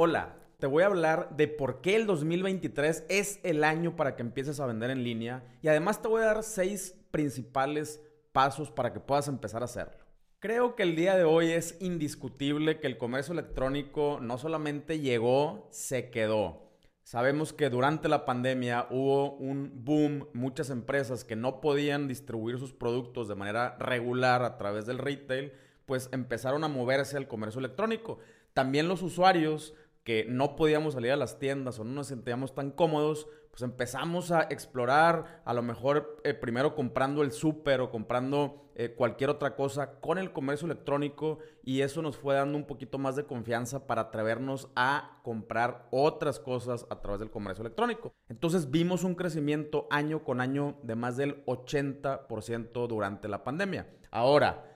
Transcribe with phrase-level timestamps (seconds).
[0.00, 4.22] Hola, te voy a hablar de por qué el 2023 es el año para que
[4.22, 8.00] empieces a vender en línea y además te voy a dar seis principales
[8.30, 9.98] pasos para que puedas empezar a hacerlo.
[10.38, 15.66] Creo que el día de hoy es indiscutible que el comercio electrónico no solamente llegó,
[15.72, 16.70] se quedó.
[17.02, 22.72] Sabemos que durante la pandemia hubo un boom, muchas empresas que no podían distribuir sus
[22.72, 25.54] productos de manera regular a través del retail,
[25.86, 28.20] pues empezaron a moverse al comercio electrónico.
[28.58, 29.74] También los usuarios
[30.08, 34.30] que no podíamos salir a las tiendas o no nos sentíamos tan cómodos, pues empezamos
[34.30, 39.54] a explorar, a lo mejor eh, primero comprando el súper o comprando eh, cualquier otra
[39.54, 43.86] cosa con el comercio electrónico y eso nos fue dando un poquito más de confianza
[43.86, 48.14] para atrevernos a comprar otras cosas a través del comercio electrónico.
[48.30, 53.86] Entonces vimos un crecimiento año con año de más del 80% durante la pandemia.
[54.10, 54.67] Ahora,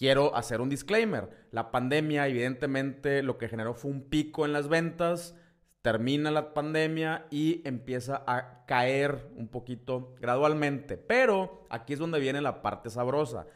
[0.00, 1.28] quiero hacer un disclaimer.
[1.50, 5.36] La pandemia evidentemente lo que generó fue un pico en las ventas,
[5.82, 10.96] termina la pandemia y empieza a caer un poquito gradualmente.
[10.96, 13.46] Pero aquí es donde viene la parte sabrosa.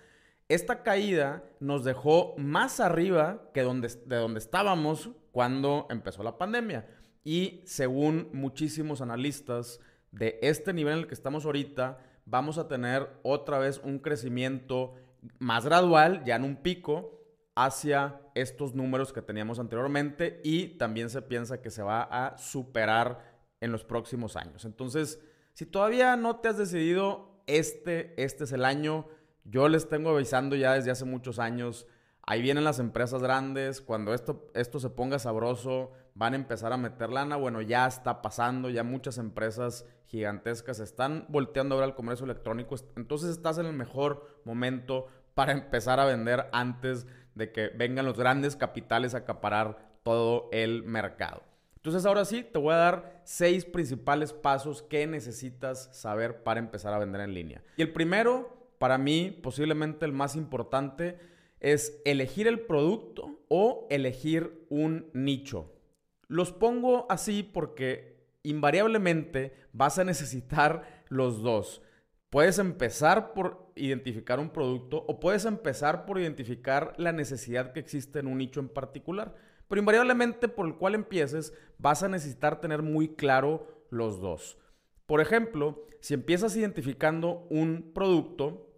[0.50, 6.86] Esta caída nos dejó más arriba que donde, de donde estábamos cuando empezó la pandemia.
[7.24, 13.08] Y según muchísimos analistas de este nivel en el que estamos ahorita, vamos a tener
[13.22, 14.94] otra vez un crecimiento
[15.38, 17.20] más gradual, ya en un pico,
[17.54, 23.34] hacia estos números que teníamos anteriormente y también se piensa que se va a superar
[23.60, 24.64] en los próximos años.
[24.64, 25.20] Entonces,
[25.52, 29.06] si todavía no te has decidido, este, este es el año.
[29.44, 31.86] Yo les tengo avisando ya desde hace muchos años.
[32.22, 33.80] Ahí vienen las empresas grandes.
[33.80, 37.36] Cuando esto, esto se ponga sabroso, van a empezar a meter lana.
[37.36, 38.70] Bueno, ya está pasando.
[38.70, 42.76] Ya muchas empresas gigantescas están volteando ahora al comercio electrónico.
[42.96, 48.16] Entonces estás en el mejor momento para empezar a vender antes de que vengan los
[48.16, 51.42] grandes capitales a acaparar todo el mercado.
[51.76, 56.94] Entonces ahora sí, te voy a dar seis principales pasos que necesitas saber para empezar
[56.94, 57.62] a vender en línea.
[57.76, 61.18] Y el primero, para mí, posiblemente el más importante,
[61.60, 65.73] es elegir el producto o elegir un nicho.
[66.28, 71.82] Los pongo así porque invariablemente vas a necesitar los dos.
[72.30, 78.18] Puedes empezar por identificar un producto o puedes empezar por identificar la necesidad que existe
[78.18, 79.34] en un nicho en particular.
[79.68, 84.58] Pero invariablemente por el cual empieces vas a necesitar tener muy claro los dos.
[85.06, 88.68] Por ejemplo, si empiezas identificando un producto,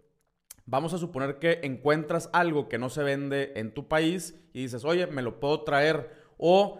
[0.65, 4.85] vamos a suponer que encuentras algo que no se vende en tu país y dices,
[4.85, 6.11] oye, me lo puedo traer.
[6.37, 6.79] O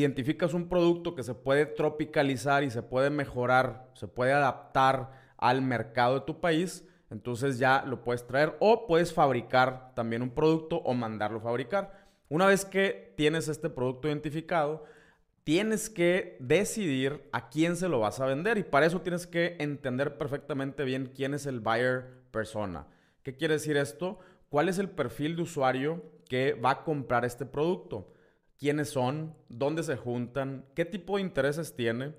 [0.00, 5.62] identificas un producto que se puede tropicalizar y se puede mejorar, se puede adaptar al
[5.62, 10.76] mercado de tu país, entonces ya lo puedes traer o puedes fabricar también un producto
[10.78, 12.08] o mandarlo a fabricar.
[12.28, 14.84] Una vez que tienes este producto identificado,
[15.44, 19.56] tienes que decidir a quién se lo vas a vender y para eso tienes que
[19.58, 22.86] entender perfectamente bien quién es el buyer persona.
[23.22, 24.18] ¿Qué quiere decir esto?
[24.50, 28.12] ¿Cuál es el perfil de usuario que va a comprar este producto?
[28.58, 29.34] ¿Quiénes son?
[29.48, 30.66] ¿Dónde se juntan?
[30.74, 32.14] ¿Qué tipo de intereses tiene?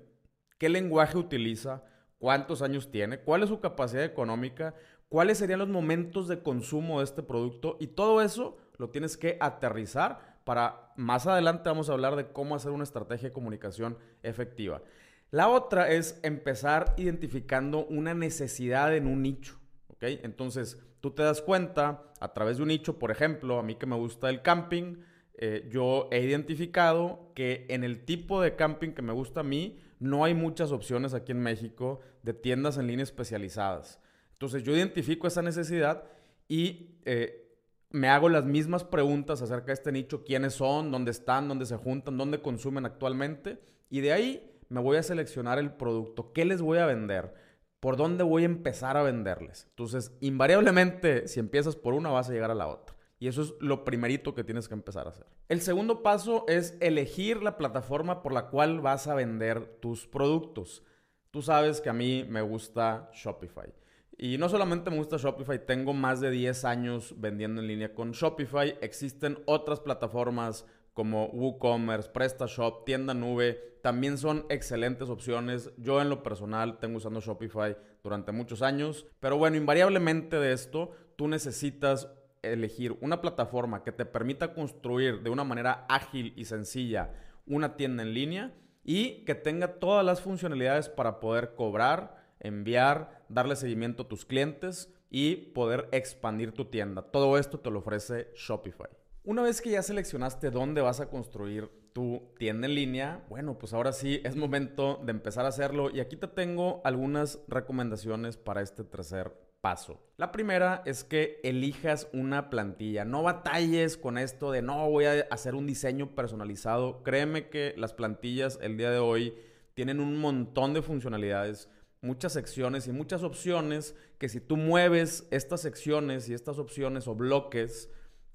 [0.58, 1.84] ¿Qué lenguaje utiliza?
[2.20, 4.74] cuántos años tiene, cuál es su capacidad económica,
[5.08, 9.38] cuáles serían los momentos de consumo de este producto y todo eso lo tienes que
[9.40, 14.82] aterrizar para más adelante vamos a hablar de cómo hacer una estrategia de comunicación efectiva.
[15.30, 19.58] La otra es empezar identificando una necesidad en un nicho,
[19.88, 20.02] ¿ok?
[20.22, 23.86] Entonces, tú te das cuenta a través de un nicho, por ejemplo, a mí que
[23.86, 24.96] me gusta el camping,
[25.42, 29.78] eh, yo he identificado que en el tipo de camping que me gusta a mí,
[29.98, 34.00] no hay muchas opciones aquí en México de tiendas en línea especializadas.
[34.32, 36.04] Entonces yo identifico esa necesidad
[36.46, 37.56] y eh,
[37.88, 41.76] me hago las mismas preguntas acerca de este nicho, quiénes son, dónde están, dónde se
[41.76, 43.58] juntan, dónde consumen actualmente.
[43.88, 47.32] Y de ahí me voy a seleccionar el producto, qué les voy a vender,
[47.80, 49.66] por dónde voy a empezar a venderles.
[49.70, 52.94] Entonces, invariablemente, si empiezas por una, vas a llegar a la otra.
[53.20, 55.26] Y eso es lo primerito que tienes que empezar a hacer.
[55.48, 60.82] El segundo paso es elegir la plataforma por la cual vas a vender tus productos.
[61.30, 63.72] Tú sabes que a mí me gusta Shopify.
[64.16, 68.12] Y no solamente me gusta Shopify, tengo más de 10 años vendiendo en línea con
[68.12, 68.78] Shopify.
[68.80, 70.64] Existen otras plataformas
[70.94, 73.78] como WooCommerce, PrestaShop, Tienda Nube.
[73.82, 75.70] También son excelentes opciones.
[75.76, 79.06] Yo en lo personal tengo usando Shopify durante muchos años.
[79.20, 82.08] Pero bueno, invariablemente de esto, tú necesitas
[82.42, 87.12] elegir una plataforma que te permita construir de una manera ágil y sencilla
[87.46, 88.54] una tienda en línea
[88.84, 94.92] y que tenga todas las funcionalidades para poder cobrar, enviar, darle seguimiento a tus clientes
[95.10, 97.02] y poder expandir tu tienda.
[97.02, 98.88] Todo esto te lo ofrece Shopify.
[99.24, 103.74] Una vez que ya seleccionaste dónde vas a construir tu tienda en línea, bueno, pues
[103.74, 105.90] ahora sí es momento de empezar a hacerlo.
[105.90, 110.00] Y aquí te tengo algunas recomendaciones para este tercer paso.
[110.16, 113.04] La primera es que elijas una plantilla.
[113.04, 117.02] No batalles con esto de no voy a hacer un diseño personalizado.
[117.02, 119.34] Créeme que las plantillas el día de hoy
[119.74, 121.68] tienen un montón de funcionalidades,
[122.02, 127.14] muchas secciones y muchas opciones que si tú mueves estas secciones y estas opciones o
[127.14, 127.90] bloques,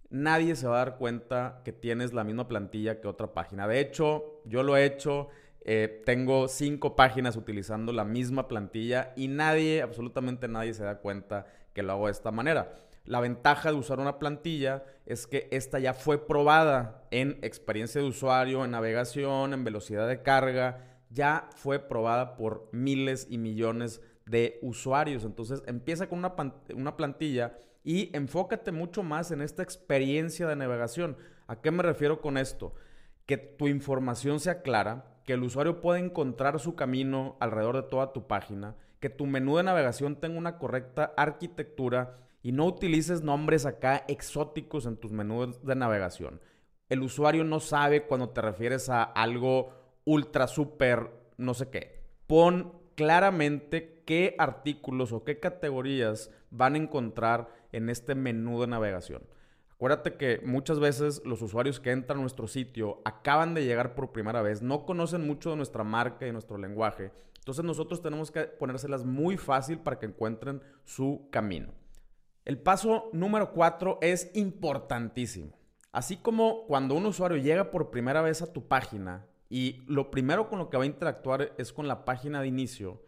[0.10, 3.68] nadie se va a dar cuenta que tienes la misma plantilla que otra página.
[3.68, 5.28] De hecho, yo lo he hecho.
[5.68, 11.48] Eh, tengo cinco páginas utilizando la misma plantilla y nadie, absolutamente nadie se da cuenta
[11.74, 12.76] que lo hago de esta manera.
[13.04, 18.08] La ventaja de usar una plantilla es que esta ya fue probada en experiencia de
[18.08, 24.60] usuario, en navegación, en velocidad de carga, ya fue probada por miles y millones de
[24.62, 25.24] usuarios.
[25.24, 26.36] Entonces empieza con una,
[26.76, 31.18] una plantilla y enfócate mucho más en esta experiencia de navegación.
[31.48, 32.76] ¿A qué me refiero con esto?
[33.26, 38.14] Que tu información sea clara, que el usuario pueda encontrar su camino alrededor de toda
[38.14, 43.66] tu página, que tu menú de navegación tenga una correcta arquitectura y no utilices nombres
[43.66, 46.42] acá exóticos en tus menús de navegación.
[46.90, 49.74] El usuario no sabe cuando te refieres a algo
[50.06, 52.04] ultra, super, no sé qué.
[52.28, 59.24] Pon claramente qué artículos o qué categorías van a encontrar en este menú de navegación.
[59.76, 64.14] Acuérdate que muchas veces los usuarios que entran a nuestro sitio acaban de llegar por
[64.14, 67.12] primera vez, no conocen mucho de nuestra marca y nuestro lenguaje.
[67.40, 71.74] Entonces nosotros tenemos que ponérselas muy fácil para que encuentren su camino.
[72.46, 75.52] El paso número cuatro es importantísimo.
[75.92, 80.48] Así como cuando un usuario llega por primera vez a tu página y lo primero
[80.48, 83.02] con lo que va a interactuar es con la página de inicio,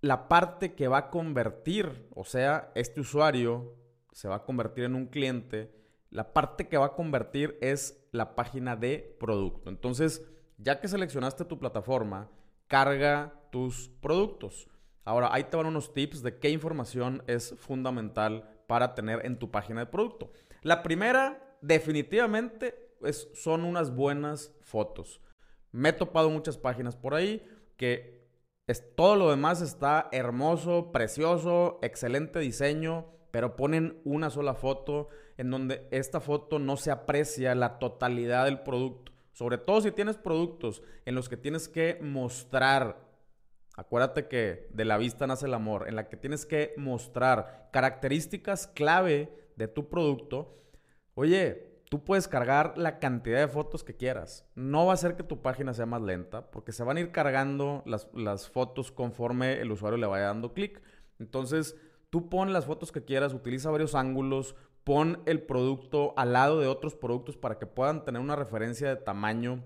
[0.00, 3.74] la parte que va a convertir, o sea, este usuario
[4.12, 5.81] se va a convertir en un cliente,
[6.12, 9.70] la parte que va a convertir es la página de producto.
[9.70, 10.22] Entonces,
[10.58, 12.30] ya que seleccionaste tu plataforma,
[12.68, 14.68] carga tus productos.
[15.04, 19.50] Ahora, ahí te van unos tips de qué información es fundamental para tener en tu
[19.50, 20.32] página de producto.
[20.60, 25.20] La primera, definitivamente, es, son unas buenas fotos.
[25.72, 27.42] Me he topado muchas páginas por ahí
[27.78, 28.28] que
[28.66, 35.08] es, todo lo demás está hermoso, precioso, excelente diseño, pero ponen una sola foto
[35.38, 39.10] en donde esta foto no se aprecia la totalidad del producto.
[39.32, 43.08] Sobre todo si tienes productos en los que tienes que mostrar,
[43.74, 48.66] acuérdate que de la vista nace el amor, en la que tienes que mostrar características
[48.66, 50.62] clave de tu producto,
[51.14, 54.46] oye, tú puedes cargar la cantidad de fotos que quieras.
[54.54, 57.12] No va a hacer que tu página sea más lenta porque se van a ir
[57.12, 60.82] cargando las, las fotos conforme el usuario le vaya dando clic.
[61.18, 61.76] Entonces,
[62.12, 64.54] Tú pon las fotos que quieras, utiliza varios ángulos,
[64.84, 68.96] pon el producto al lado de otros productos para que puedan tener una referencia de
[68.96, 69.64] tamaño.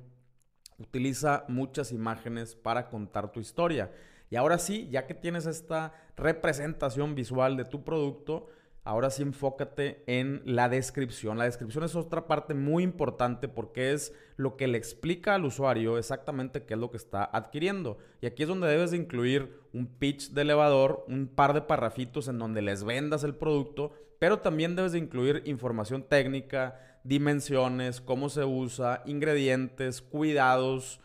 [0.78, 3.90] Utiliza muchas imágenes para contar tu historia.
[4.30, 8.46] Y ahora sí, ya que tienes esta representación visual de tu producto,
[8.86, 11.38] ahora sí enfócate en la descripción.
[11.38, 15.98] La descripción es otra parte muy importante porque es lo que le explica al usuario
[15.98, 17.98] exactamente qué es lo que está adquiriendo.
[18.20, 22.28] Y aquí es donde debes de incluir un pitch de elevador, un par de parrafitos
[22.28, 28.28] en donde les vendas el producto, pero también debes de incluir información técnica, dimensiones, cómo
[28.28, 31.00] se usa, ingredientes, cuidados.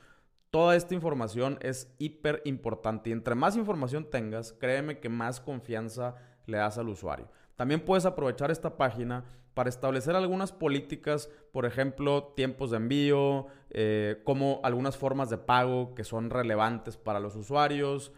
[0.51, 6.16] Toda esta información es hiper importante y entre más información tengas, créeme que más confianza
[6.45, 7.28] le das al usuario.
[7.61, 14.19] También puedes aprovechar esta página para establecer algunas políticas, por ejemplo, tiempos de envío, eh,
[14.23, 18.13] como algunas formas de pago que son relevantes para los usuarios.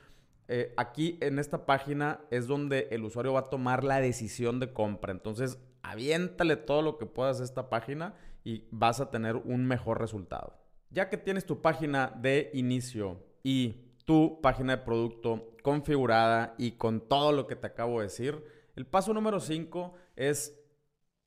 [0.48, 4.72] Eh, aquí en esta página es donde el usuario va a tomar la decisión de
[4.72, 5.12] compra.
[5.12, 8.14] Entonces, aviéntale todo lo que puedas a esta página
[8.46, 10.54] y vas a tener un mejor resultado.
[10.90, 17.02] Ya que tienes tu página de inicio y tu página de producto configurada y con
[17.02, 20.60] todo lo que te acabo de decir, el paso número 5 es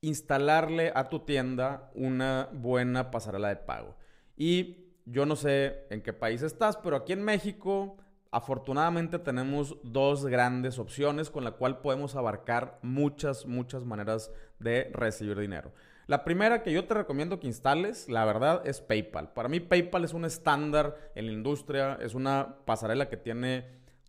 [0.01, 3.95] instalarle a tu tienda una buena pasarela de pago.
[4.35, 7.97] Y yo no sé en qué país estás, pero aquí en México
[8.31, 15.39] afortunadamente tenemos dos grandes opciones con la cual podemos abarcar muchas, muchas maneras de recibir
[15.39, 15.71] dinero.
[16.07, 19.33] La primera que yo te recomiendo que instales, la verdad, es PayPal.
[19.33, 23.65] Para mí PayPal es un estándar en la industria, es una pasarela que tiene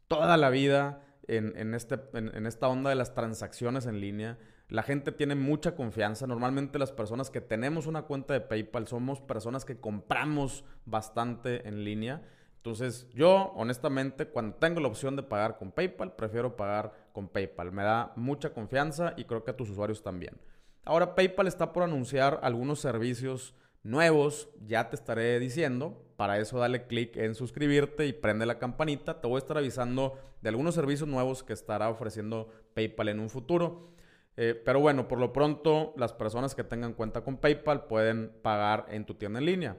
[0.06, 4.38] toda la vida en, este, en, esta onda de las transacciones en línea.
[4.68, 6.26] La gente tiene mucha confianza.
[6.26, 11.84] Normalmente las personas que tenemos una cuenta de PayPal somos personas que compramos bastante en
[11.84, 12.22] línea.
[12.56, 17.72] Entonces yo, honestamente, cuando tengo la opción de pagar con PayPal, prefiero pagar con PayPal.
[17.72, 20.36] Me da mucha confianza y creo que a tus usuarios también.
[20.84, 26.04] Ahora PayPal está por anunciar algunos servicios Nuevos, ya te estaré diciendo.
[26.18, 29.20] Para eso dale clic en suscribirte y prende la campanita.
[29.20, 33.30] Te voy a estar avisando de algunos servicios nuevos que estará ofreciendo PayPal en un
[33.30, 33.92] futuro.
[34.36, 38.86] Eh, pero bueno, por lo pronto las personas que tengan cuenta con PayPal pueden pagar
[38.88, 39.76] en tu tienda en línea.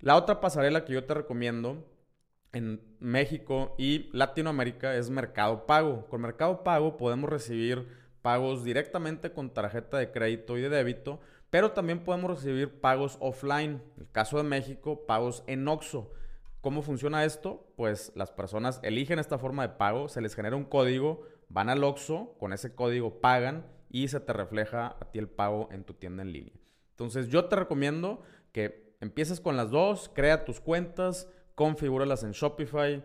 [0.00, 1.86] La otra pasarela que yo te recomiendo
[2.54, 6.06] en México y Latinoamérica es Mercado Pago.
[6.08, 7.86] Con Mercado Pago podemos recibir
[8.22, 11.20] pagos directamente con tarjeta de crédito y de débito,
[11.54, 13.80] pero también podemos recibir pagos offline.
[13.96, 16.12] En el caso de México, pagos en OXO.
[16.60, 17.72] ¿Cómo funciona esto?
[17.76, 21.84] Pues las personas eligen esta forma de pago, se les genera un código, van al
[21.84, 25.94] OXO, con ese código pagan y se te refleja a ti el pago en tu
[25.94, 26.54] tienda en línea.
[26.90, 33.04] Entonces yo te recomiendo que empieces con las dos, crea tus cuentas, configúralas en Shopify.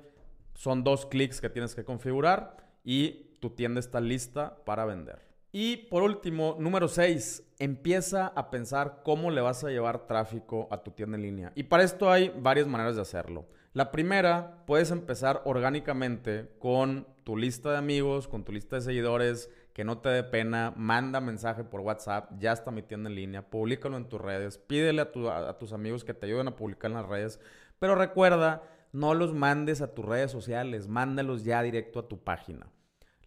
[0.55, 5.28] Son dos clics que tienes que configurar y tu tienda está lista para vender.
[5.51, 10.83] Y por último, número 6, empieza a pensar cómo le vas a llevar tráfico a
[10.83, 11.51] tu tienda en línea.
[11.55, 13.47] Y para esto hay varias maneras de hacerlo.
[13.73, 19.49] La primera, puedes empezar orgánicamente con tu lista de amigos, con tu lista de seguidores,
[19.73, 23.49] que no te dé pena, manda mensaje por WhatsApp, ya está mi tienda en línea,
[23.49, 26.97] públicalo en tus redes, pídele a, a, tus amigos que te ayuden a publicar en
[26.97, 27.39] las redes,
[27.79, 32.67] pero recuerda, no los mandes a tus redes sociales, mándalos ya directo a tu página.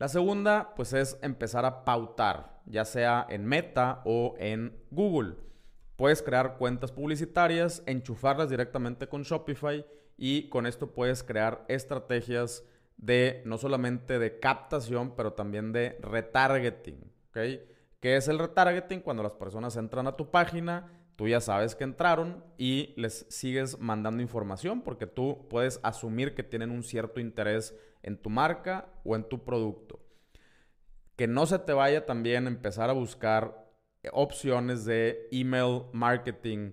[0.03, 5.37] La segunda, pues es empezar a pautar, ya sea en Meta o en Google.
[5.95, 12.65] Puedes crear cuentas publicitarias, enchufarlas directamente con Shopify y con esto puedes crear estrategias
[12.97, 16.99] de no solamente de captación, pero también de retargeting.
[17.29, 17.39] ¿ok?
[18.01, 19.03] ¿Qué es el retargeting?
[19.03, 23.79] Cuando las personas entran a tu página, tú ya sabes que entraron y les sigues
[23.79, 29.17] mandando información porque tú puedes asumir que tienen un cierto interés en tu marca o
[29.17, 30.01] en tu producto.
[31.17, 33.71] Que no se te vaya también empezar a buscar
[34.13, 36.73] opciones de email marketing.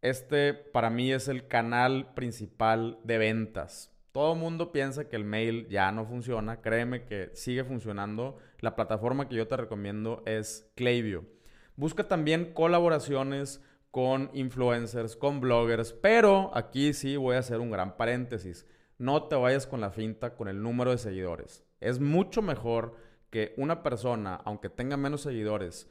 [0.00, 3.92] Este para mí es el canal principal de ventas.
[4.12, 6.60] Todo el mundo piensa que el mail ya no funciona.
[6.60, 8.38] Créeme que sigue funcionando.
[8.58, 11.24] La plataforma que yo te recomiendo es Klaviyo.
[11.76, 17.96] Busca también colaboraciones con influencers, con bloggers, pero aquí sí voy a hacer un gran
[17.96, 18.66] paréntesis.
[18.98, 21.64] No te vayas con la finta con el número de seguidores.
[21.80, 22.94] Es mucho mejor
[23.30, 25.88] que una persona, aunque tenga menos seguidores,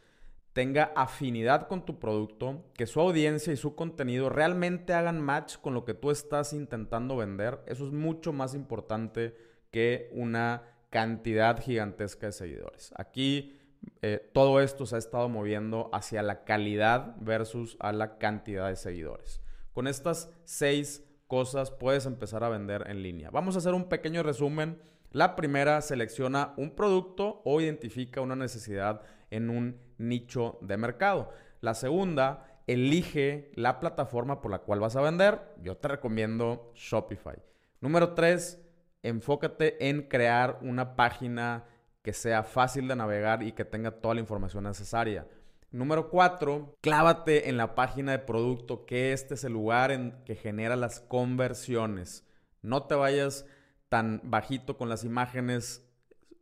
[0.53, 5.73] tenga afinidad con tu producto, que su audiencia y su contenido realmente hagan match con
[5.73, 7.61] lo que tú estás intentando vender.
[7.65, 9.35] Eso es mucho más importante
[9.71, 12.93] que una cantidad gigantesca de seguidores.
[12.97, 13.58] Aquí
[14.01, 18.75] eh, todo esto se ha estado moviendo hacia la calidad versus a la cantidad de
[18.75, 19.41] seguidores.
[19.73, 23.29] Con estas seis cosas puedes empezar a vender en línea.
[23.29, 24.81] Vamos a hacer un pequeño resumen.
[25.11, 31.31] La primera, selecciona un producto o identifica una necesidad en un nicho de mercado.
[31.61, 35.41] La segunda, elige la plataforma por la cual vas a vender.
[35.61, 37.35] Yo te recomiendo Shopify.
[37.81, 38.61] Número tres,
[39.03, 41.65] enfócate en crear una página
[42.01, 45.27] que sea fácil de navegar y que tenga toda la información necesaria.
[45.71, 50.35] Número cuatro, clávate en la página de producto, que este es el lugar en que
[50.35, 52.25] genera las conversiones.
[52.61, 53.45] No te vayas
[53.87, 55.85] tan bajito con las imágenes,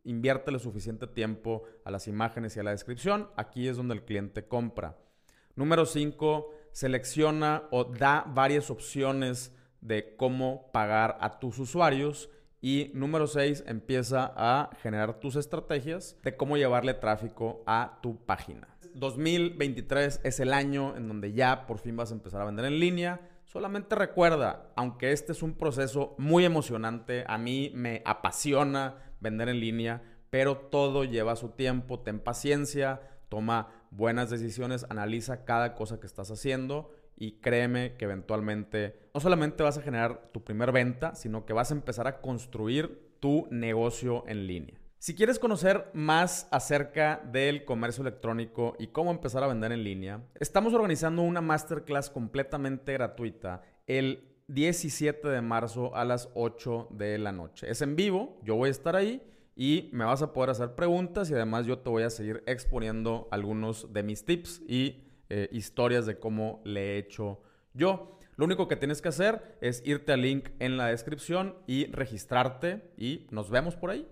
[0.04, 3.28] inviértele suficiente tiempo a las imágenes y a la descripción.
[3.36, 4.96] Aquí es donde el cliente compra.
[5.56, 13.26] Número cinco, selecciona o da varias opciones de cómo pagar a tus usuarios y número
[13.26, 18.68] 6, empieza a generar tus estrategias de cómo llevarle tráfico a tu página.
[18.94, 22.80] 2023 es el año en donde ya por fin vas a empezar a vender en
[22.80, 23.20] línea.
[23.44, 29.60] Solamente recuerda, aunque este es un proceso muy emocionante, a mí me apasiona vender en
[29.60, 36.06] línea, pero todo lleva su tiempo, ten paciencia, toma buenas decisiones, analiza cada cosa que
[36.06, 41.44] estás haciendo y créeme que eventualmente no solamente vas a generar tu primer venta, sino
[41.44, 44.78] que vas a empezar a construir tu negocio en línea.
[45.00, 50.24] Si quieres conocer más acerca del comercio electrónico y cómo empezar a vender en línea,
[50.40, 57.32] estamos organizando una masterclass completamente gratuita el 17 de marzo a las 8 de la
[57.32, 57.70] noche.
[57.70, 59.22] Es en vivo, yo voy a estar ahí
[59.54, 63.28] y me vas a poder hacer preguntas y además yo te voy a seguir exponiendo
[63.30, 67.40] algunos de mis tips y eh, historias de cómo le he hecho
[67.74, 68.18] yo.
[68.36, 72.92] Lo único que tienes que hacer es irte al link en la descripción y registrarte
[72.96, 74.06] y nos vemos por ahí.